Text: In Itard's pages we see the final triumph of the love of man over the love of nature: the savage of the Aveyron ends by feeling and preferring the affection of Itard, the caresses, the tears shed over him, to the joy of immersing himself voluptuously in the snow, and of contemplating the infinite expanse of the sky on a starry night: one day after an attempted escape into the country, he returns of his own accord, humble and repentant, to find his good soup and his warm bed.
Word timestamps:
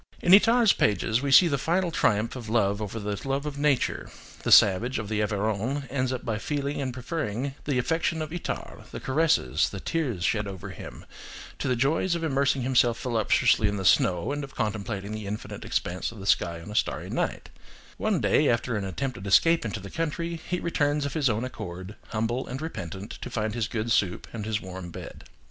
In 0.19 0.33
Itard's 0.33 0.73
pages 0.73 1.21
we 1.21 1.31
see 1.31 1.47
the 1.47 1.59
final 1.59 1.91
triumph 1.91 2.35
of 2.35 2.47
the 2.47 2.49
love 2.53 2.81
of 2.81 2.81
man 2.81 2.83
over 2.85 2.99
the 3.15 3.29
love 3.29 3.45
of 3.45 3.59
nature: 3.59 4.09
the 4.41 4.51
savage 4.51 4.97
of 4.97 5.09
the 5.09 5.19
Aveyron 5.21 5.85
ends 5.91 6.11
by 6.23 6.39
feeling 6.39 6.81
and 6.81 6.91
preferring 6.91 7.53
the 7.65 7.77
affection 7.77 8.19
of 8.23 8.31
Itard, 8.31 8.89
the 8.89 8.99
caresses, 8.99 9.69
the 9.69 9.79
tears 9.79 10.23
shed 10.23 10.47
over 10.47 10.71
him, 10.71 11.05
to 11.59 11.67
the 11.67 11.75
joy 11.75 12.05
of 12.05 12.23
immersing 12.23 12.63
himself 12.63 12.99
voluptuously 13.03 13.67
in 13.67 13.77
the 13.77 13.85
snow, 13.85 14.31
and 14.31 14.43
of 14.43 14.55
contemplating 14.55 15.11
the 15.11 15.27
infinite 15.27 15.63
expanse 15.63 16.11
of 16.11 16.17
the 16.19 16.25
sky 16.25 16.59
on 16.59 16.71
a 16.71 16.75
starry 16.75 17.11
night: 17.11 17.49
one 17.97 18.19
day 18.19 18.49
after 18.49 18.75
an 18.75 18.83
attempted 18.85 19.27
escape 19.27 19.63
into 19.63 19.79
the 19.79 19.91
country, 19.91 20.41
he 20.49 20.59
returns 20.59 21.05
of 21.05 21.13
his 21.13 21.29
own 21.29 21.43
accord, 21.43 21.95
humble 22.07 22.47
and 22.47 22.59
repentant, 22.59 23.11
to 23.21 23.29
find 23.29 23.53
his 23.53 23.67
good 23.67 23.91
soup 23.91 24.27
and 24.33 24.47
his 24.47 24.59
warm 24.59 24.89
bed. 24.89 25.25